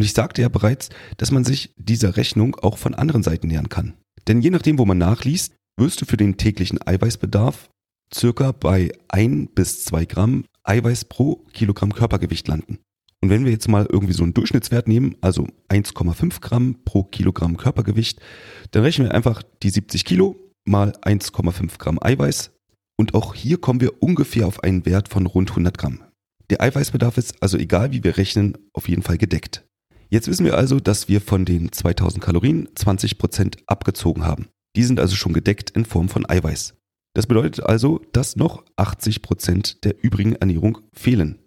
Und 0.00 0.06
ich 0.06 0.14
sagte 0.14 0.40
ja 0.40 0.48
bereits, 0.48 0.88
dass 1.18 1.30
man 1.30 1.44
sich 1.44 1.74
dieser 1.76 2.16
Rechnung 2.16 2.54
auch 2.54 2.78
von 2.78 2.94
anderen 2.94 3.22
Seiten 3.22 3.48
nähern 3.48 3.68
kann. 3.68 3.92
Denn 4.28 4.40
je 4.40 4.48
nachdem, 4.48 4.78
wo 4.78 4.86
man 4.86 4.96
nachliest, 4.96 5.52
wirst 5.76 6.00
du 6.00 6.06
für 6.06 6.16
den 6.16 6.38
täglichen 6.38 6.80
Eiweißbedarf 6.80 7.68
circa 8.14 8.52
bei 8.52 8.92
ein 9.08 9.48
bis 9.48 9.84
zwei 9.84 10.06
Gramm 10.06 10.46
Eiweiß 10.62 11.04
pro 11.04 11.44
Kilogramm 11.52 11.92
Körpergewicht 11.92 12.48
landen. 12.48 12.78
Und 13.20 13.28
wenn 13.28 13.44
wir 13.44 13.52
jetzt 13.52 13.68
mal 13.68 13.86
irgendwie 13.92 14.14
so 14.14 14.22
einen 14.22 14.32
Durchschnittswert 14.32 14.88
nehmen, 14.88 15.16
also 15.20 15.46
1,5 15.68 16.40
Gramm 16.40 16.76
pro 16.86 17.04
Kilogramm 17.04 17.58
Körpergewicht, 17.58 18.22
dann 18.70 18.84
rechnen 18.84 19.08
wir 19.08 19.14
einfach 19.14 19.42
die 19.62 19.68
70 19.68 20.06
Kilo 20.06 20.34
mal 20.64 20.92
1,5 21.02 21.76
Gramm 21.76 21.98
Eiweiß. 22.00 22.52
Und 22.96 23.12
auch 23.12 23.34
hier 23.34 23.58
kommen 23.58 23.82
wir 23.82 24.02
ungefähr 24.02 24.46
auf 24.46 24.64
einen 24.64 24.86
Wert 24.86 25.10
von 25.10 25.26
rund 25.26 25.50
100 25.50 25.76
Gramm. 25.76 26.00
Der 26.48 26.62
Eiweißbedarf 26.62 27.18
ist 27.18 27.42
also 27.42 27.58
egal 27.58 27.92
wie 27.92 28.02
wir 28.02 28.16
rechnen, 28.16 28.56
auf 28.72 28.88
jeden 28.88 29.02
Fall 29.02 29.18
gedeckt. 29.18 29.66
Jetzt 30.12 30.26
wissen 30.26 30.44
wir 30.44 30.56
also, 30.56 30.80
dass 30.80 31.08
wir 31.08 31.20
von 31.20 31.44
den 31.44 31.70
2000 31.70 32.22
Kalorien 32.22 32.68
20 32.74 33.16
Prozent 33.16 33.58
abgezogen 33.66 34.24
haben. 34.24 34.48
Die 34.74 34.82
sind 34.82 34.98
also 34.98 35.14
schon 35.14 35.32
gedeckt 35.32 35.70
in 35.70 35.84
Form 35.84 36.08
von 36.08 36.28
Eiweiß. 36.28 36.74
Das 37.14 37.28
bedeutet 37.28 37.64
also, 37.64 38.00
dass 38.12 38.34
noch 38.34 38.64
80 38.76 39.22
Prozent 39.22 39.84
der 39.84 40.02
übrigen 40.02 40.34
Ernährung 40.34 40.78
fehlen. 40.92 41.38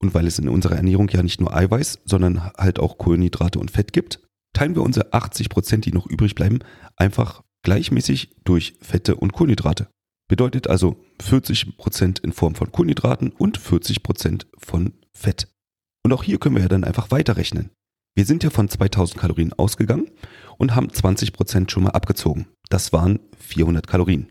Und 0.00 0.14
weil 0.14 0.26
es 0.26 0.38
in 0.38 0.48
unserer 0.48 0.76
Ernährung 0.76 1.08
ja 1.10 1.22
nicht 1.22 1.40
nur 1.40 1.54
Eiweiß, 1.54 2.00
sondern 2.04 2.52
halt 2.56 2.80
auch 2.80 2.98
Kohlenhydrate 2.98 3.60
und 3.60 3.70
Fett 3.70 3.92
gibt, 3.92 4.20
teilen 4.52 4.74
wir 4.74 4.82
unsere 4.82 5.12
80%, 5.12 5.48
Prozent, 5.48 5.86
die 5.86 5.92
noch 5.92 6.06
übrig 6.06 6.34
bleiben, 6.34 6.58
einfach 6.96 7.42
gleichmäßig 7.62 8.36
durch 8.44 8.74
Fette 8.80 9.14
und 9.14 9.32
Kohlenhydrate. 9.32 9.88
Bedeutet 10.28 10.68
also 10.68 11.04
40 11.20 11.78
Prozent 11.78 12.18
in 12.18 12.32
Form 12.32 12.56
von 12.56 12.72
Kohlenhydraten 12.72 13.30
und 13.30 13.58
40 13.58 14.02
Prozent 14.02 14.46
von 14.58 14.94
Fett. 15.12 15.48
Und 16.04 16.12
auch 16.12 16.22
hier 16.22 16.38
können 16.38 16.56
wir 16.56 16.62
ja 16.62 16.68
dann 16.68 16.84
einfach 16.84 17.10
weiterrechnen. 17.10 17.70
Wir 18.18 18.26
sind 18.26 18.42
ja 18.42 18.50
von 18.50 18.68
2000 18.68 19.16
Kalorien 19.16 19.52
ausgegangen 19.52 20.10
und 20.56 20.74
haben 20.74 20.92
20 20.92 21.32
Prozent 21.32 21.70
schon 21.70 21.84
mal 21.84 21.90
abgezogen. 21.90 22.48
Das 22.68 22.92
waren 22.92 23.20
400 23.38 23.86
Kalorien. 23.86 24.26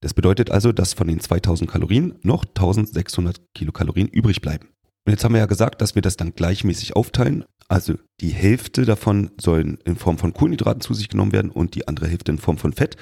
Das 0.00 0.14
bedeutet 0.14 0.52
also, 0.52 0.70
dass 0.70 0.94
von 0.94 1.08
den 1.08 1.18
2000 1.18 1.68
Kalorien 1.68 2.14
noch 2.22 2.44
1600 2.44 3.40
Kilokalorien 3.52 4.06
übrig 4.06 4.42
bleiben. 4.42 4.68
Und 5.04 5.10
jetzt 5.10 5.24
haben 5.24 5.32
wir 5.32 5.40
ja 5.40 5.46
gesagt, 5.46 5.82
dass 5.82 5.96
wir 5.96 6.02
das 6.02 6.16
dann 6.16 6.36
gleichmäßig 6.36 6.94
aufteilen. 6.94 7.44
Also 7.66 7.94
die 8.20 8.28
Hälfte 8.28 8.84
davon 8.84 9.32
sollen 9.40 9.78
in 9.84 9.96
Form 9.96 10.18
von 10.18 10.34
Kohlenhydraten 10.34 10.80
zu 10.80 10.94
sich 10.94 11.08
genommen 11.08 11.32
werden 11.32 11.50
und 11.50 11.74
die 11.74 11.88
andere 11.88 12.06
Hälfte 12.06 12.30
in 12.30 12.38
Form 12.38 12.58
von 12.58 12.72
Fett. 12.72 12.96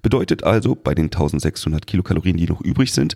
Bedeutet 0.00 0.42
also 0.42 0.74
bei 0.74 0.94
den 0.94 1.08
1600 1.08 1.86
Kilokalorien, 1.86 2.38
die 2.38 2.46
noch 2.46 2.62
übrig 2.62 2.94
sind, 2.94 3.14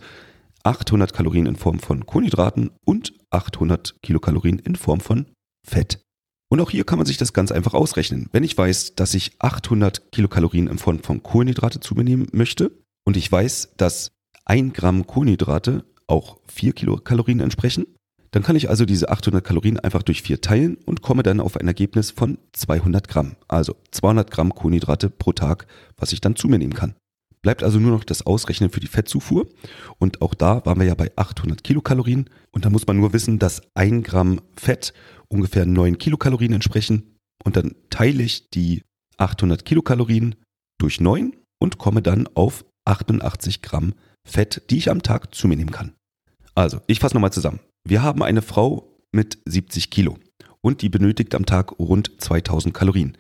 800 0.62 1.14
Kalorien 1.14 1.46
in 1.46 1.56
Form 1.56 1.78
von 1.78 2.04
Kohlenhydraten 2.04 2.70
und 2.84 3.14
800 3.30 3.96
Kilokalorien 4.02 4.58
in 4.58 4.76
Form 4.76 5.00
von 5.00 5.24
Fett. 5.66 6.05
Und 6.48 6.60
auch 6.60 6.70
hier 6.70 6.84
kann 6.84 6.98
man 6.98 7.06
sich 7.06 7.16
das 7.16 7.32
ganz 7.32 7.50
einfach 7.50 7.74
ausrechnen. 7.74 8.28
Wenn 8.32 8.44
ich 8.44 8.56
weiß, 8.56 8.94
dass 8.94 9.14
ich 9.14 9.32
800 9.40 10.12
Kilokalorien 10.12 10.68
in 10.68 10.78
Form 10.78 11.00
von 11.00 11.22
Kohlenhydrate 11.22 11.80
zu 11.80 11.94
mir 11.94 12.04
nehmen 12.04 12.28
möchte 12.32 12.70
und 13.04 13.16
ich 13.16 13.30
weiß, 13.30 13.74
dass 13.76 14.12
ein 14.44 14.72
Gramm 14.72 15.06
Kohlenhydrate 15.06 15.84
auch 16.06 16.38
4 16.46 16.72
Kilokalorien 16.72 17.40
entsprechen, 17.40 17.86
dann 18.30 18.42
kann 18.42 18.54
ich 18.54 18.68
also 18.68 18.84
diese 18.84 19.08
800 19.08 19.42
Kalorien 19.42 19.80
einfach 19.80 20.02
durch 20.02 20.22
4 20.22 20.40
teilen 20.40 20.76
und 20.84 21.02
komme 21.02 21.22
dann 21.22 21.40
auf 21.40 21.56
ein 21.56 21.66
Ergebnis 21.66 22.10
von 22.10 22.38
200 22.52 23.08
Gramm. 23.08 23.36
Also 23.48 23.76
200 23.90 24.30
Gramm 24.30 24.54
Kohlenhydrate 24.54 25.10
pro 25.10 25.32
Tag, 25.32 25.66
was 25.96 26.12
ich 26.12 26.20
dann 26.20 26.36
zu 26.36 26.46
mir 26.48 26.58
nehmen 26.58 26.74
kann. 26.74 26.94
Bleibt 27.46 27.62
also 27.62 27.78
nur 27.78 27.92
noch 27.92 28.02
das 28.02 28.26
Ausrechnen 28.26 28.70
für 28.70 28.80
die 28.80 28.88
Fettzufuhr. 28.88 29.46
Und 30.00 30.20
auch 30.20 30.34
da 30.34 30.66
waren 30.66 30.80
wir 30.80 30.86
ja 30.88 30.96
bei 30.96 31.12
800 31.14 31.62
Kilokalorien. 31.62 32.28
Und 32.50 32.64
da 32.64 32.70
muss 32.70 32.88
man 32.88 32.96
nur 32.96 33.12
wissen, 33.12 33.38
dass 33.38 33.62
ein 33.76 34.02
Gramm 34.02 34.40
Fett 34.56 34.92
ungefähr 35.28 35.64
9 35.64 35.96
Kilokalorien 35.96 36.54
entsprechen. 36.54 37.14
Und 37.44 37.54
dann 37.56 37.76
teile 37.88 38.24
ich 38.24 38.50
die 38.50 38.82
800 39.18 39.64
Kilokalorien 39.64 40.34
durch 40.78 41.00
9 41.00 41.36
und 41.60 41.78
komme 41.78 42.02
dann 42.02 42.26
auf 42.34 42.64
88 42.84 43.62
Gramm 43.62 43.94
Fett, 44.26 44.62
die 44.70 44.78
ich 44.78 44.90
am 44.90 45.04
Tag 45.04 45.32
zu 45.32 45.46
mir 45.46 45.54
nehmen 45.54 45.70
kann. 45.70 45.92
Also, 46.56 46.80
ich 46.88 46.98
fasse 46.98 47.14
nochmal 47.14 47.32
zusammen. 47.32 47.60
Wir 47.84 48.02
haben 48.02 48.24
eine 48.24 48.42
Frau 48.42 48.98
mit 49.12 49.38
70 49.44 49.90
Kilo 49.90 50.18
und 50.66 50.82
die 50.82 50.88
benötigt 50.88 51.36
am 51.36 51.46
Tag 51.46 51.78
rund 51.78 52.20
2000 52.20 52.74
Kalorien. 52.74 53.16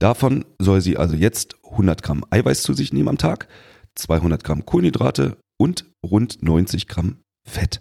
Davon 0.00 0.44
soll 0.58 0.80
sie 0.80 0.96
also 0.96 1.14
jetzt 1.14 1.54
100 1.70 2.02
Gramm 2.02 2.24
Eiweiß 2.30 2.64
zu 2.64 2.74
sich 2.74 2.92
nehmen 2.92 3.08
am 3.08 3.16
Tag, 3.16 3.46
200 3.94 4.42
Gramm 4.42 4.66
Kohlenhydrate 4.66 5.36
und 5.56 5.84
rund 6.04 6.42
90 6.42 6.88
Gramm 6.88 7.18
Fett. 7.48 7.80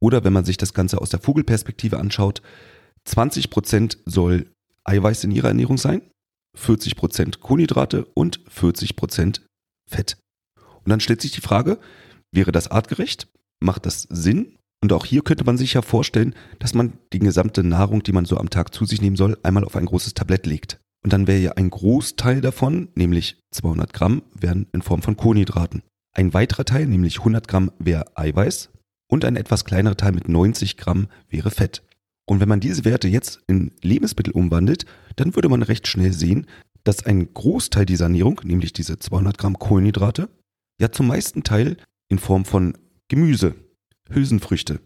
Oder 0.00 0.24
wenn 0.24 0.32
man 0.32 0.46
sich 0.46 0.56
das 0.56 0.72
Ganze 0.72 1.02
aus 1.02 1.10
der 1.10 1.20
Vogelperspektive 1.20 1.98
anschaut, 1.98 2.40
20 3.04 3.50
Prozent 3.50 3.98
soll 4.06 4.50
Eiweiß 4.84 5.24
in 5.24 5.32
ihrer 5.32 5.48
Ernährung 5.48 5.76
sein, 5.76 6.00
40 6.56 6.96
Prozent 6.96 7.40
Kohlenhydrate 7.40 8.06
und 8.14 8.40
40 8.48 8.96
Prozent 8.96 9.44
Fett. 9.86 10.16
Und 10.82 10.88
dann 10.88 11.00
stellt 11.00 11.20
sich 11.20 11.32
die 11.32 11.42
Frage, 11.42 11.78
wäre 12.32 12.52
das 12.52 12.70
artgerecht? 12.70 13.28
Macht 13.62 13.84
das 13.84 14.04
Sinn? 14.08 14.56
Und 14.82 14.92
auch 14.92 15.04
hier 15.04 15.22
könnte 15.22 15.44
man 15.44 15.58
sich 15.58 15.74
ja 15.74 15.82
vorstellen, 15.82 16.34
dass 16.58 16.74
man 16.74 16.94
die 17.12 17.18
gesamte 17.18 17.62
Nahrung, 17.62 18.02
die 18.02 18.12
man 18.12 18.24
so 18.24 18.38
am 18.38 18.50
Tag 18.50 18.74
zu 18.74 18.86
sich 18.86 19.02
nehmen 19.02 19.16
soll, 19.16 19.38
einmal 19.42 19.64
auf 19.64 19.76
ein 19.76 19.86
großes 19.86 20.14
Tablett 20.14 20.46
legt. 20.46 20.80
Und 21.02 21.12
dann 21.12 21.26
wäre 21.26 21.38
ja 21.38 21.52
ein 21.52 21.70
Großteil 21.70 22.40
davon, 22.40 22.88
nämlich 22.94 23.38
200 23.52 23.92
Gramm, 23.92 24.22
wären 24.34 24.66
in 24.72 24.82
Form 24.82 25.02
von 25.02 25.16
Kohlenhydraten. 25.16 25.82
Ein 26.12 26.34
weiterer 26.34 26.64
Teil, 26.64 26.86
nämlich 26.86 27.18
100 27.18 27.46
Gramm, 27.46 27.70
wäre 27.78 28.16
Eiweiß 28.16 28.70
und 29.10 29.24
ein 29.24 29.36
etwas 29.36 29.64
kleinerer 29.64 29.96
Teil 29.96 30.12
mit 30.12 30.28
90 30.28 30.76
Gramm 30.76 31.08
wäre 31.28 31.50
Fett. 31.50 31.82
Und 32.26 32.40
wenn 32.40 32.48
man 32.48 32.60
diese 32.60 32.84
Werte 32.84 33.08
jetzt 33.08 33.40
in 33.48 33.72
Lebensmittel 33.82 34.32
umwandelt, 34.32 34.86
dann 35.16 35.34
würde 35.34 35.48
man 35.48 35.62
recht 35.62 35.88
schnell 35.88 36.12
sehen, 36.12 36.46
dass 36.84 37.04
ein 37.04 37.32
Großteil 37.34 37.86
dieser 37.86 38.06
Ernährung, 38.06 38.40
nämlich 38.44 38.72
diese 38.72 38.98
200 38.98 39.36
Gramm 39.36 39.58
Kohlenhydrate, 39.58 40.28
ja 40.80 40.92
zum 40.92 41.08
meisten 41.08 41.42
Teil 41.42 41.76
in 42.08 42.18
Form 42.18 42.44
von 42.44 42.78
Gemüse, 43.08 43.54
Hülsenfrüchte, 44.10 44.80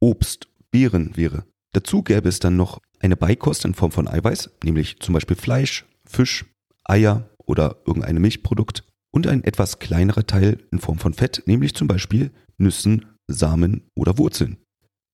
Obst, 0.00 0.48
Beeren 0.70 1.16
wäre. 1.16 1.44
Dazu 1.72 2.02
gäbe 2.02 2.28
es 2.28 2.38
dann 2.38 2.56
noch 2.56 2.80
eine 2.98 3.16
Beikost 3.16 3.64
in 3.64 3.74
Form 3.74 3.92
von 3.92 4.08
Eiweiß, 4.08 4.50
nämlich 4.64 5.00
zum 5.00 5.14
Beispiel 5.14 5.36
Fleisch, 5.36 5.86
Fisch, 6.04 6.44
Eier 6.84 7.30
oder 7.46 7.76
irgendein 7.86 8.20
Milchprodukt 8.20 8.84
und 9.12 9.26
ein 9.26 9.44
etwas 9.44 9.78
kleinerer 9.78 10.26
Teil 10.26 10.58
in 10.70 10.78
Form 10.80 10.98
von 10.98 11.14
Fett, 11.14 11.42
nämlich 11.46 11.74
zum 11.74 11.88
Beispiel 11.88 12.30
Nüssen, 12.58 13.06
Samen 13.26 13.88
oder 13.94 14.18
Wurzeln. 14.18 14.58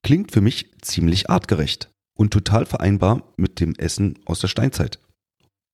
Klingt 0.02 0.32
für 0.32 0.40
mich 0.40 0.72
ziemlich 0.82 1.30
artgerecht 1.30 1.90
und 2.16 2.32
total 2.32 2.66
vereinbar 2.66 3.34
mit 3.36 3.60
dem 3.60 3.74
Essen 3.74 4.18
aus 4.24 4.40
der 4.40 4.48
Steinzeit. 4.48 4.98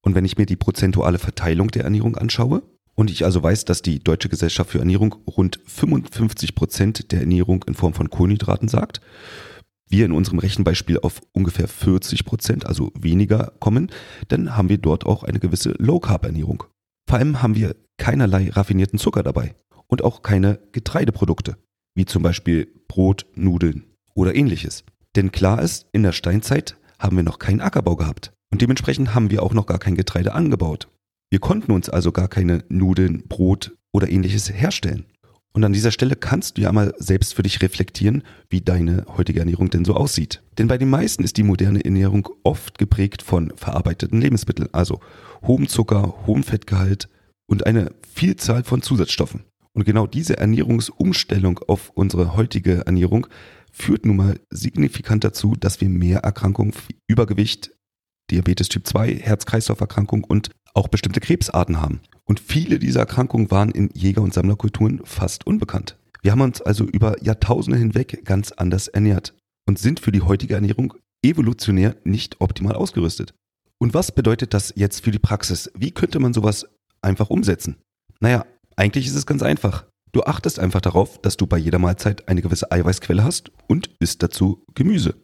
Und 0.05 0.15
wenn 0.15 0.25
ich 0.25 0.37
mir 0.37 0.47
die 0.47 0.57
prozentuale 0.57 1.19
Verteilung 1.19 1.69
der 1.69 1.85
Ernährung 1.85 2.17
anschaue, 2.17 2.63
und 2.95 3.11
ich 3.11 3.25
also 3.25 3.43
weiß, 3.43 3.65
dass 3.65 3.83
die 3.83 3.99
Deutsche 3.99 4.29
Gesellschaft 4.29 4.71
für 4.71 4.79
Ernährung 4.79 5.15
rund 5.27 5.61
55 5.67 6.55
Prozent 6.55 7.13
der 7.13 7.21
Ernährung 7.21 7.65
in 7.67 7.75
Form 7.75 7.95
von 7.95 8.11
Kohlenhydraten 8.11 8.69
sagt, 8.69 9.01
wir 9.89 10.07
in 10.07 10.13
unserem 10.13 10.39
Rechenbeispiel 10.39 10.99
auf 11.01 11.21
ungefähr 11.33 11.69
40 11.69 12.25
Prozent, 12.25 12.67
also 12.67 12.93
weniger 12.99 13.53
kommen, 13.61 13.91
dann 14.29 14.57
haben 14.57 14.69
wir 14.69 14.79
dort 14.79 15.05
auch 15.07 15.23
eine 15.23 15.39
gewisse 15.39 15.75
Low-Carb-Ernährung. 15.79 16.65
Vor 17.09 17.19
allem 17.19 17.43
haben 17.43 17.55
wir 17.55 17.77
keinerlei 17.99 18.51
raffinierten 18.51 18.99
Zucker 18.99 19.23
dabei 19.23 19.55
und 19.87 20.03
auch 20.03 20.23
keine 20.23 20.59
Getreideprodukte, 20.73 21.57
wie 21.95 22.07
zum 22.07 22.23
Beispiel 22.23 22.69
Brot, 22.89 23.27
Nudeln 23.35 23.85
oder 24.15 24.35
ähnliches. 24.35 24.85
Denn 25.15 25.31
klar 25.31 25.61
ist, 25.61 25.87
in 25.93 26.03
der 26.03 26.13
Steinzeit 26.13 26.77
haben 26.99 27.17
wir 27.17 27.25
noch 27.25 27.39
keinen 27.39 27.61
Ackerbau 27.61 27.97
gehabt 27.97 28.33
und 28.51 28.63
dementsprechend 28.63 29.15
haben 29.15 29.31
wir 29.31 29.43
auch 29.43 29.55
noch 29.55 29.67
gar 29.67 29.79
kein 29.79 29.95
Getreide 29.95 30.33
angebaut. 30.33 30.89
Wir 31.33 31.41
konnten 31.41 31.73
uns 31.73 31.89
also 31.89 32.13
gar 32.13 32.29
keine 32.29 32.63
Nudeln, 32.69 33.23
Brot 33.27 33.75
oder 33.91 34.11
ähnliches 34.11 34.53
herstellen. 34.53 35.07
Und 35.55 35.65
an 35.65 35.73
dieser 35.73 35.91
Stelle 35.91 36.15
kannst 36.15 36.59
du 36.59 36.61
ja 36.61 36.73
mal 36.73 36.93
selbst 36.99 37.33
für 37.33 37.43
dich 37.43 37.63
reflektieren, 37.63 38.23
wie 38.51 38.61
deine 38.61 39.07
heutige 39.17 39.39
Ernährung 39.39 39.71
denn 39.71 39.87
so 39.87 39.95
aussieht. 39.95 40.43
Denn 40.59 40.69
bei 40.69 40.77
den 40.77 40.91
meisten 40.91 41.25
ist 41.25 41.39
die 41.39 41.43
moderne 41.43 41.83
Ernährung 41.87 42.29
oft 42.43 42.77
geprägt 42.77 43.23
von 43.23 43.51
verarbeiteten 43.57 44.21
Lebensmitteln, 44.21 44.69
also 44.73 45.01
hohem 45.41 45.69
Zucker, 45.69 46.27
hohem 46.27 46.43
Fettgehalt 46.43 47.09
und 47.47 47.65
eine 47.65 47.93
Vielzahl 48.15 48.63
von 48.63 48.83
Zusatzstoffen. 48.83 49.45
Und 49.73 49.87
genau 49.87 50.07
diese 50.07 50.37
Ernährungsumstellung 50.37 51.61
auf 51.67 51.93
unsere 51.95 52.37
heutige 52.37 52.85
Ernährung 52.85 53.27
führt 53.71 54.05
nun 54.05 54.17
mal 54.17 54.39
signifikant 54.51 55.25
dazu, 55.25 55.57
dass 55.59 55.81
wir 55.81 55.89
mehr 55.89 56.19
Erkrankungen 56.19 56.75
wie 56.89 56.97
Übergewicht, 57.09 57.71
Diabetes 58.31 58.69
Typ 58.69 58.87
2, 58.87 59.17
Herz-Kreislauf-Erkrankung 59.17 60.25
und 60.25 60.51
auch 60.75 60.89
bestimmte 60.89 61.21
Krebsarten 61.21 61.81
haben. 61.81 62.01
Und 62.25 62.41
viele 62.41 62.79
dieser 62.79 63.01
Erkrankungen 63.01 63.51
waren 63.51 63.71
in 63.71 63.91
Jäger- 63.91 64.23
und 64.23 64.33
Sammlerkulturen 64.33 65.01
fast 65.05 65.47
unbekannt. 65.47 65.97
Wir 66.23 66.33
haben 66.33 66.41
uns 66.41 66.63
also 66.63 66.85
über 66.85 67.23
Jahrtausende 67.23 67.79
hinweg 67.79 68.25
ganz 68.25 68.53
anders 68.53 68.89
ernährt 68.89 69.35
und 69.67 69.79
sind 69.79 70.01
für 70.01 70.13
die 70.13 70.23
heutige 70.23 70.55
Ernährung 70.55 70.95
evolutionär 71.25 71.97
nicht 72.05 72.41
optimal 72.41 72.75
ausgerüstet. 72.75 73.35
Und 73.79 73.95
was 73.95 74.13
bedeutet 74.13 74.55
das 74.55 74.73
jetzt 74.77 75.03
für 75.05 75.11
die 75.11 75.19
Praxis? 75.19 75.71
Wie 75.75 75.91
könnte 75.91 76.21
man 76.21 76.33
sowas 76.33 76.67
einfach 77.01 77.31
umsetzen? 77.31 77.77
Naja, 78.21 78.47
eigentlich 78.77 79.07
ist 79.07 79.17
es 79.17 79.27
ganz 79.27 79.43
einfach. 79.43 79.85
Du 80.13 80.23
achtest 80.23 80.59
einfach 80.59 80.81
darauf, 80.81 81.21
dass 81.21 81.37
du 81.37 81.47
bei 81.47 81.59
jeder 81.59 81.79
Mahlzeit 81.79 82.29
eine 82.29 82.43
gewisse 82.43 82.71
Eiweißquelle 82.71 83.25
hast 83.25 83.51
und 83.67 83.91
isst 83.99 84.23
dazu 84.23 84.63
Gemüse. 84.75 85.17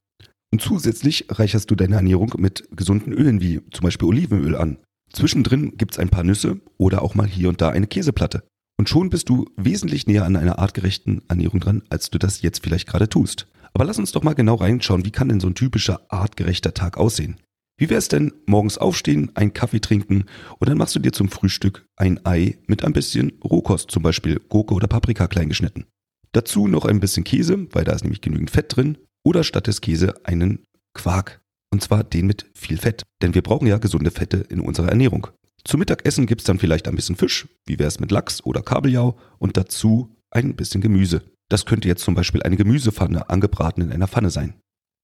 Und 0.51 0.63
zusätzlich 0.63 1.27
reicherst 1.29 1.71
du 1.71 1.75
deine 1.75 1.97
Ernährung 1.97 2.35
mit 2.39 2.67
gesunden 2.73 3.13
Ölen 3.13 3.41
wie 3.41 3.61
zum 3.71 3.85
Beispiel 3.85 4.09
Olivenöl 4.09 4.57
an. 4.57 4.79
Zwischendrin 5.13 5.77
gibt's 5.77 5.99
ein 5.99 6.11
paar 6.11 6.25
Nüsse 6.25 6.61
oder 6.77 7.03
auch 7.03 7.15
mal 7.15 7.27
hier 7.27 7.49
und 7.49 7.61
da 7.61 7.71
eine 7.71 7.87
Käseplatte. 7.87 8.43
Und 8.79 8.89
schon 8.89 9.11
bist 9.11 9.29
du 9.29 9.47
wesentlich 9.57 10.07
näher 10.07 10.25
an 10.25 10.37
einer 10.37 10.59
artgerechten 10.59 11.23
Ernährung 11.29 11.61
dran, 11.61 11.83
als 11.91 12.11
du 12.11 12.19
das 12.19 12.43
jetzt 12.43 12.63
vielleicht 12.63 12.87
gerade 12.87 13.09
tust. 13.09 13.49
Aber 13.73 13.85
lass 13.85 13.99
uns 13.99 14.13
doch 14.13 14.23
mal 14.23 14.35
genau 14.35 14.55
reinschauen, 14.55 15.05
wie 15.05 15.11
kann 15.11 15.29
denn 15.29 15.41
so 15.41 15.49
ein 15.49 15.55
typischer 15.55 16.01
artgerechter 16.09 16.75
Tag 16.75 16.97
aussehen? 16.97 17.37
Wie 17.77 17.91
wär's 17.91 18.09
denn 18.09 18.33
morgens 18.47 18.77
aufstehen, 18.77 19.31
einen 19.35 19.55
Kaffee 19.55 19.81
trinken 19.81 20.25
und 20.59 20.69
dann 20.69 20.79
machst 20.79 20.97
du 20.97 20.99
dir 20.99 21.13
zum 21.13 21.29
Frühstück 21.29 21.87
ein 21.97 22.25
Ei 22.27 22.59
mit 22.67 22.85
ein 22.85 22.93
bisschen 22.93 23.33
Rohkost, 23.43 23.91
zum 23.91 24.03
Beispiel 24.03 24.41
Gurke 24.49 24.75
oder 24.75 24.89
Paprika 24.89 25.29
klein 25.29 25.49
geschnitten. 25.49 25.87
Dazu 26.33 26.67
noch 26.67 26.85
ein 26.85 27.01
bisschen 27.01 27.25
Käse, 27.25 27.69
weil 27.73 27.85
da 27.85 27.93
ist 27.93 28.03
nämlich 28.03 28.21
genügend 28.21 28.51
Fett 28.51 28.75
drin, 28.77 28.99
oder 29.25 29.45
statt 29.45 29.67
des 29.67 29.81
Käse 29.81 30.15
einen 30.25 30.65
Quark. 30.93 31.41
Und 31.71 31.83
zwar 31.83 32.05
den 32.05 32.27
mit 32.27 32.47
viel 32.55 32.79
Fett. 32.79 33.03
Denn 33.23 33.35
wir 33.35 33.43
brauchen 33.43 33.67
ja 33.67 33.79
gesunde 33.79 34.11
Fette 34.11 34.39
in 34.49 34.61
unserer 34.61 34.89
Ernährung. 34.89 35.29
Zum 35.65 35.81
Mittagessen 35.81 36.27
gibt's 36.27 36.45
dann 36.45 36.59
vielleicht 36.59 36.89
ein 36.89 36.97
bisschen 36.97 37.17
Fisch, 37.17 37.47
wie 37.67 37.79
wär's 37.79 38.01
mit 38.01 38.11
Lachs 38.11 38.45
oder 38.45 38.63
Kabeljau 38.63 39.19
und 39.39 39.57
dazu 39.57 40.17
ein 40.31 40.57
bisschen 40.57 40.81
Gemüse. 40.81 41.23
Das 41.49 41.67
könnte 41.67 41.89
jetzt 41.89 42.05
zum 42.05 42.15
Beispiel 42.15 42.43
eine 42.43 42.57
Gemüsepfanne 42.57 43.29
angebraten 43.29 43.83
in 43.83 43.93
einer 43.93 44.09
Pfanne 44.09 44.31
sein. 44.31 44.55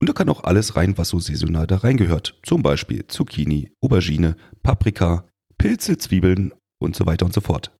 Und 0.01 0.09
da 0.09 0.13
kann 0.13 0.29
auch 0.29 0.45
alles 0.45 0.77
rein, 0.77 0.99
was 0.99 1.09
so 1.09 1.19
saisonal 1.19 1.67
da 1.67 1.77
reingehört. 1.77 2.39
Zum 2.43 2.63
Beispiel 2.63 3.07
Zucchini, 3.07 3.71
Aubergine, 3.81 4.37
Paprika, 4.63 5.27
Pilze, 5.57 5.97
Zwiebeln 5.99 6.53
und 6.79 6.97
so 6.97 7.07
weiter 7.07 7.25
und 7.25 7.33
so 7.33 7.41
fort. 7.41 7.73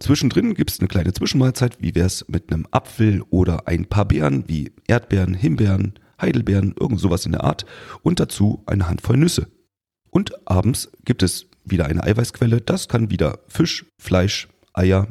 Zwischendrin 0.00 0.54
gibt's 0.54 0.78
eine 0.78 0.88
kleine 0.88 1.12
Zwischenmahlzeit, 1.12 1.80
wie 1.80 1.94
wär's 1.94 2.24
mit 2.28 2.52
einem 2.52 2.66
Apfel 2.70 3.22
oder 3.30 3.66
ein 3.66 3.86
paar 3.86 4.06
Beeren 4.06 4.48
wie 4.48 4.72
Erdbeeren, 4.86 5.34
Himbeeren, 5.34 5.98
Heidelbeeren, 6.20 6.74
irgend 6.78 7.00
sowas 7.00 7.26
in 7.26 7.32
der 7.32 7.44
Art 7.44 7.66
und 8.02 8.20
dazu 8.20 8.62
eine 8.66 8.88
Handvoll 8.88 9.16
Nüsse. 9.16 9.48
Und 10.10 10.32
abends 10.48 10.90
gibt 11.04 11.22
es 11.22 11.46
wieder 11.64 11.86
eine 11.86 12.02
Eiweißquelle, 12.02 12.60
das 12.60 12.88
kann 12.88 13.10
wieder 13.10 13.40
Fisch, 13.48 13.86
Fleisch, 14.00 14.48
Eier, 14.72 15.08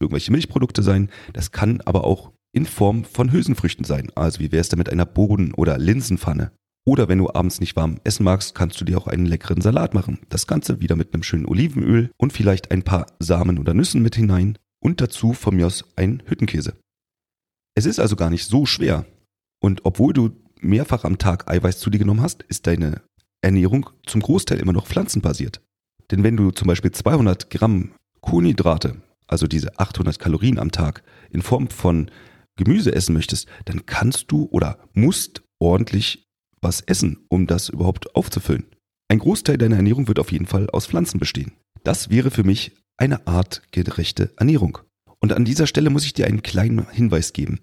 irgendwelche 0.00 0.32
Milchprodukte 0.32 0.82
sein, 0.82 1.10
das 1.32 1.52
kann 1.52 1.80
aber 1.82 2.04
auch 2.04 2.32
in 2.52 2.66
Form 2.66 3.04
von 3.04 3.30
Hülsenfrüchten 3.30 3.84
sein, 3.84 4.10
also 4.14 4.40
wie 4.40 4.52
wäre 4.52 4.60
es 4.60 4.68
da 4.68 4.76
mit 4.76 4.90
einer 4.90 5.06
Boden- 5.06 5.54
oder 5.54 5.78
Linsenpfanne. 5.78 6.52
Oder 6.86 7.08
wenn 7.08 7.18
du 7.18 7.28
abends 7.28 7.60
nicht 7.60 7.76
warm 7.76 8.00
essen 8.04 8.24
magst, 8.24 8.54
kannst 8.54 8.80
du 8.80 8.86
dir 8.86 8.96
auch 8.96 9.06
einen 9.06 9.26
leckeren 9.26 9.60
Salat 9.60 9.92
machen. 9.92 10.20
Das 10.30 10.46
Ganze 10.46 10.80
wieder 10.80 10.96
mit 10.96 11.12
einem 11.12 11.22
schönen 11.22 11.44
Olivenöl 11.44 12.10
und 12.16 12.32
vielleicht 12.32 12.70
ein 12.70 12.82
paar 12.82 13.06
Samen 13.18 13.58
oder 13.58 13.74
Nüssen 13.74 14.00
mit 14.00 14.16
hinein 14.16 14.56
und 14.82 15.02
dazu 15.02 15.34
von 15.34 15.56
mir 15.56 15.66
aus 15.66 15.84
ein 15.96 16.22
Hüttenkäse. 16.24 16.76
Es 17.74 17.84
ist 17.84 18.00
also 18.00 18.16
gar 18.16 18.30
nicht 18.30 18.46
so 18.46 18.64
schwer. 18.64 19.04
Und 19.60 19.84
obwohl 19.84 20.14
du 20.14 20.30
mehrfach 20.60 21.04
am 21.04 21.18
Tag 21.18 21.50
Eiweiß 21.50 21.78
zu 21.78 21.90
dir 21.90 21.98
genommen 21.98 22.22
hast, 22.22 22.42
ist 22.44 22.66
deine 22.66 23.02
Ernährung 23.42 23.90
zum 24.06 24.20
Großteil 24.20 24.58
immer 24.58 24.72
noch 24.72 24.86
pflanzenbasiert. 24.86 25.60
Denn 26.10 26.22
wenn 26.22 26.36
du 26.36 26.50
zum 26.50 26.68
Beispiel 26.68 26.92
200 26.92 27.50
Gramm 27.50 27.92
Kohlenhydrate, 28.20 29.00
also 29.26 29.46
diese 29.46 29.78
800 29.78 30.18
Kalorien 30.18 30.58
am 30.58 30.72
Tag, 30.72 31.02
in 31.30 31.42
Form 31.42 31.68
von 31.68 32.10
Gemüse 32.56 32.94
essen 32.94 33.12
möchtest, 33.14 33.46
dann 33.66 33.86
kannst 33.86 34.32
du 34.32 34.48
oder 34.50 34.78
musst 34.92 35.42
ordentlich 35.60 36.26
was 36.60 36.80
essen, 36.80 37.24
um 37.28 37.46
das 37.46 37.68
überhaupt 37.68 38.14
aufzufüllen. 38.16 38.66
Ein 39.08 39.20
Großteil 39.20 39.58
deiner 39.58 39.76
Ernährung 39.76 40.08
wird 40.08 40.18
auf 40.18 40.32
jeden 40.32 40.46
Fall 40.46 40.68
aus 40.70 40.86
Pflanzen 40.86 41.18
bestehen. 41.18 41.52
Das 41.84 42.10
wäre 42.10 42.30
für 42.30 42.44
mich 42.44 42.72
eine 42.96 43.26
artgerechte 43.26 44.32
Ernährung. 44.36 44.78
Und 45.20 45.32
an 45.32 45.44
dieser 45.44 45.66
Stelle 45.66 45.90
muss 45.90 46.04
ich 46.04 46.14
dir 46.14 46.26
einen 46.26 46.42
kleinen 46.42 46.88
Hinweis 46.90 47.32
geben. 47.32 47.58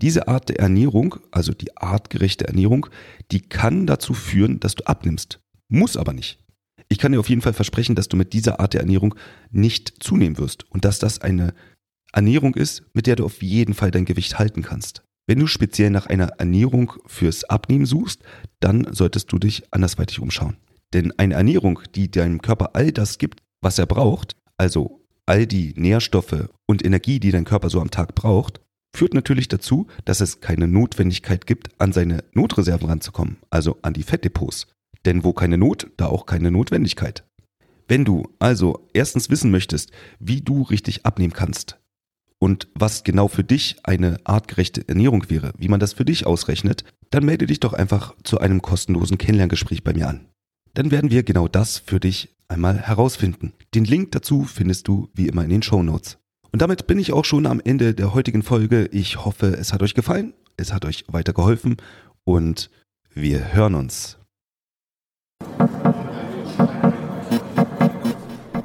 Diese 0.00 0.26
Art 0.28 0.48
der 0.48 0.58
Ernährung, 0.60 1.16
also 1.30 1.52
die 1.52 1.76
artgerechte 1.76 2.46
Ernährung, 2.46 2.86
die 3.30 3.40
kann 3.40 3.86
dazu 3.86 4.14
führen, 4.14 4.60
dass 4.60 4.74
du 4.74 4.86
abnimmst. 4.86 5.40
Muss 5.68 5.96
aber 5.96 6.12
nicht. 6.12 6.38
Ich 6.88 6.98
kann 6.98 7.12
dir 7.12 7.20
auf 7.20 7.28
jeden 7.28 7.42
Fall 7.42 7.52
versprechen, 7.52 7.94
dass 7.94 8.08
du 8.08 8.16
mit 8.16 8.32
dieser 8.32 8.60
Art 8.60 8.74
der 8.74 8.80
Ernährung 8.80 9.14
nicht 9.50 9.94
zunehmen 10.00 10.38
wirst 10.38 10.70
und 10.70 10.84
dass 10.84 10.98
das 10.98 11.20
eine 11.20 11.54
Ernährung 12.12 12.54
ist, 12.54 12.84
mit 12.94 13.06
der 13.06 13.16
du 13.16 13.24
auf 13.24 13.42
jeden 13.42 13.74
Fall 13.74 13.90
dein 13.90 14.04
Gewicht 14.04 14.38
halten 14.38 14.62
kannst. 14.62 15.02
Wenn 15.26 15.38
du 15.38 15.46
speziell 15.46 15.90
nach 15.90 16.06
einer 16.06 16.28
Ernährung 16.38 16.92
fürs 17.06 17.44
Abnehmen 17.44 17.86
suchst, 17.86 18.22
dann 18.60 18.86
solltest 18.92 19.32
du 19.32 19.38
dich 19.38 19.64
andersweitig 19.72 20.20
umschauen. 20.20 20.56
Denn 20.92 21.12
eine 21.18 21.34
Ernährung, 21.34 21.80
die 21.94 22.10
deinem 22.10 22.42
Körper 22.42 22.74
all 22.74 22.92
das 22.92 23.18
gibt, 23.18 23.40
was 23.62 23.78
er 23.78 23.86
braucht, 23.86 24.36
also 24.56 25.03
all 25.26 25.46
die 25.46 25.74
Nährstoffe 25.76 26.48
und 26.66 26.84
Energie, 26.84 27.20
die 27.20 27.30
dein 27.30 27.44
Körper 27.44 27.70
so 27.70 27.80
am 27.80 27.90
Tag 27.90 28.14
braucht, 28.14 28.60
führt 28.94 29.14
natürlich 29.14 29.48
dazu, 29.48 29.86
dass 30.04 30.20
es 30.20 30.40
keine 30.40 30.68
Notwendigkeit 30.68 31.46
gibt, 31.46 31.68
an 31.80 31.92
seine 31.92 32.24
Notreserven 32.32 32.88
ranzukommen, 32.88 33.38
also 33.50 33.78
an 33.82 33.92
die 33.92 34.02
Fettdepots. 34.02 34.66
Denn 35.04 35.24
wo 35.24 35.32
keine 35.32 35.58
Not, 35.58 35.90
da 35.96 36.06
auch 36.06 36.26
keine 36.26 36.50
Notwendigkeit. 36.50 37.24
Wenn 37.88 38.04
du 38.04 38.28
also 38.38 38.88
erstens 38.94 39.28
wissen 39.28 39.50
möchtest, 39.50 39.90
wie 40.18 40.40
du 40.40 40.62
richtig 40.62 41.04
abnehmen 41.04 41.34
kannst, 41.34 41.78
und 42.44 42.68
was 42.74 43.04
genau 43.04 43.28
für 43.28 43.42
dich 43.42 43.76
eine 43.84 44.18
artgerechte 44.24 44.86
Ernährung 44.86 45.30
wäre, 45.30 45.52
wie 45.56 45.68
man 45.68 45.80
das 45.80 45.94
für 45.94 46.04
dich 46.04 46.26
ausrechnet, 46.26 46.84
dann 47.08 47.24
melde 47.24 47.46
dich 47.46 47.58
doch 47.58 47.72
einfach 47.72 48.14
zu 48.22 48.38
einem 48.38 48.60
kostenlosen 48.60 49.16
Kennenlerngespräch 49.16 49.82
bei 49.82 49.94
mir 49.94 50.08
an. 50.08 50.26
Dann 50.74 50.90
werden 50.90 51.10
wir 51.10 51.22
genau 51.22 51.48
das 51.48 51.78
für 51.78 52.00
dich 52.00 52.33
einmal 52.48 52.78
herausfinden. 52.78 53.52
Den 53.74 53.84
Link 53.84 54.12
dazu 54.12 54.44
findest 54.44 54.88
du 54.88 55.08
wie 55.14 55.28
immer 55.28 55.44
in 55.44 55.50
den 55.50 55.62
Show 55.62 55.82
Notes. 55.82 56.18
Und 56.52 56.62
damit 56.62 56.86
bin 56.86 56.98
ich 56.98 57.12
auch 57.12 57.24
schon 57.24 57.46
am 57.46 57.60
Ende 57.64 57.94
der 57.94 58.14
heutigen 58.14 58.42
Folge. 58.42 58.88
Ich 58.92 59.24
hoffe, 59.24 59.48
es 59.48 59.72
hat 59.72 59.82
euch 59.82 59.94
gefallen, 59.94 60.34
es 60.56 60.72
hat 60.72 60.84
euch 60.84 61.04
weitergeholfen 61.08 61.76
und 62.24 62.70
wir 63.12 63.52
hören 63.52 63.74
uns. 63.74 64.18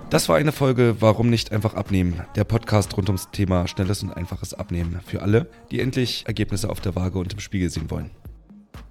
Das 0.10 0.28
war 0.28 0.38
eine 0.38 0.52
Folge 0.52 0.96
Warum 1.00 1.30
nicht 1.30 1.52
einfach 1.52 1.76
abnehmen? 1.76 2.22
Der 2.36 2.44
Podcast 2.44 2.98
rund 2.98 3.10
ums 3.10 3.30
Thema 3.32 3.68
schnelles 3.68 4.02
und 4.02 4.12
einfaches 4.12 4.56
Abnehmen 4.56 5.00
für 5.06 5.22
alle, 5.22 5.50
die 5.70 5.80
endlich 5.80 6.24
Ergebnisse 6.26 6.70
auf 6.70 6.82
der 6.82 6.96
Waage 6.96 7.20
und 7.20 7.34
im 7.34 7.40
Spiegel 7.40 7.70
sehen 7.70 7.92
wollen. 7.92 8.10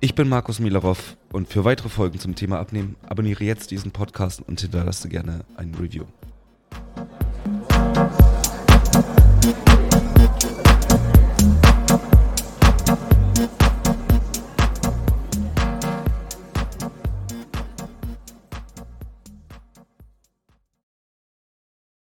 Ich 0.00 0.14
bin 0.14 0.28
Markus 0.28 0.61
Milarov 0.61 1.16
und 1.33 1.49
für 1.49 1.64
weitere 1.64 1.88
Folgen 1.88 2.18
zum 2.18 2.35
Thema 2.35 2.59
Abnehmen 2.59 2.97
abonniere 3.07 3.45
jetzt 3.45 3.71
diesen 3.71 3.90
Podcast 3.90 4.40
und 4.47 4.61
hinterlasse 4.61 5.09
gerne 5.09 5.45
ein 5.57 5.75
Review. 5.75 6.04